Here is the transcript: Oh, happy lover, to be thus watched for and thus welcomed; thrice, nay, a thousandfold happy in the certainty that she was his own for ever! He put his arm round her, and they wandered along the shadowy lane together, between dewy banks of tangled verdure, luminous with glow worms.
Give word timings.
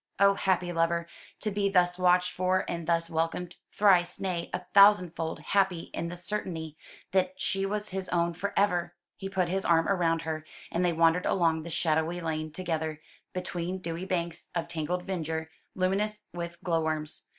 Oh, 0.19 0.33
happy 0.33 0.73
lover, 0.73 1.05
to 1.41 1.51
be 1.51 1.69
thus 1.69 1.99
watched 1.99 2.31
for 2.31 2.65
and 2.67 2.87
thus 2.87 3.07
welcomed; 3.07 3.57
thrice, 3.71 4.19
nay, 4.19 4.49
a 4.51 4.57
thousandfold 4.73 5.41
happy 5.41 5.91
in 5.93 6.07
the 6.07 6.17
certainty 6.17 6.75
that 7.11 7.39
she 7.39 7.67
was 7.67 7.89
his 7.89 8.09
own 8.09 8.33
for 8.33 8.51
ever! 8.57 8.95
He 9.15 9.29
put 9.29 9.47
his 9.47 9.63
arm 9.63 9.85
round 9.85 10.23
her, 10.23 10.43
and 10.71 10.83
they 10.83 10.91
wandered 10.91 11.27
along 11.27 11.61
the 11.61 11.69
shadowy 11.69 12.19
lane 12.19 12.49
together, 12.51 12.99
between 13.31 13.77
dewy 13.77 14.05
banks 14.07 14.47
of 14.55 14.67
tangled 14.67 15.05
verdure, 15.05 15.49
luminous 15.75 16.21
with 16.33 16.59
glow 16.63 16.81
worms. 16.81 17.21